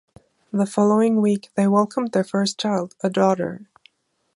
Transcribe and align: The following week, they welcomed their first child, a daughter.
The 0.51 0.65
following 0.65 1.21
week, 1.21 1.51
they 1.53 1.67
welcomed 1.67 2.11
their 2.13 2.23
first 2.23 2.59
child, 2.59 2.95
a 3.03 3.09
daughter. 3.11 3.67